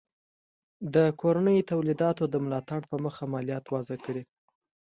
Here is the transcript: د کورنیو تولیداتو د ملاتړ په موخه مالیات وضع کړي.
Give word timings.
د 0.93 0.95
کورنیو 1.21 1.67
تولیداتو 1.71 2.23
د 2.33 2.35
ملاتړ 2.45 2.79
په 2.89 2.95
موخه 3.03 3.23
مالیات 3.33 3.65
وضع 3.73 3.97
کړي. 4.05 4.23